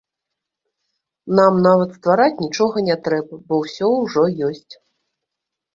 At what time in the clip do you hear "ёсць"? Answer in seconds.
4.51-4.73